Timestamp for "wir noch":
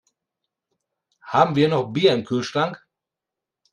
1.55-1.93